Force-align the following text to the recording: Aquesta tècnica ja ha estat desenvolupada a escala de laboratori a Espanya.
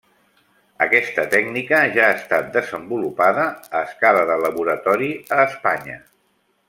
Aquesta 0.85 1.25
tècnica 1.33 1.81
ja 1.97 2.07
ha 2.07 2.15
estat 2.21 2.49
desenvolupada 2.55 3.45
a 3.81 3.83
escala 3.91 4.25
de 4.31 4.39
laboratori 4.45 5.11
a 5.39 5.43
Espanya. 5.51 6.01